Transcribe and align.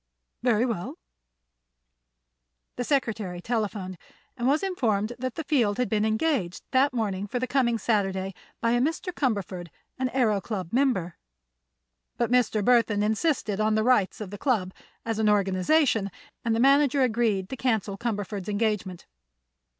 "Very 0.41 0.65
well." 0.65 0.97
The 2.75 2.83
secretary 2.83 3.39
telephoned, 3.39 3.99
and 4.35 4.47
was 4.47 4.63
informed 4.63 5.13
that 5.19 5.35
the 5.35 5.43
Field 5.43 5.77
had 5.77 5.89
been 5.89 6.05
engaged 6.05 6.63
that 6.71 6.91
morning 6.91 7.27
for 7.27 7.37
the 7.37 7.45
coming 7.45 7.77
Saturday 7.77 8.33
by 8.61 8.71
a 8.71 8.81
Mr. 8.81 9.13
Cumberford, 9.13 9.67
an 9.99 10.09
Aëro 10.09 10.41
Club 10.41 10.73
member. 10.73 11.17
But 12.17 12.31
Mr. 12.31 12.65
Burthon 12.65 13.03
insisted 13.03 13.59
on 13.59 13.75
the 13.75 13.83
rights 13.83 14.19
of 14.19 14.31
the 14.31 14.39
Club, 14.39 14.73
as 15.05 15.19
an 15.19 15.29
organization, 15.29 16.09
and 16.43 16.55
the 16.55 16.59
manager 16.59 17.03
agreed 17.03 17.47
to 17.49 17.55
cancel 17.55 17.95
Cumberford's 17.95 18.49
engagement. 18.49 19.05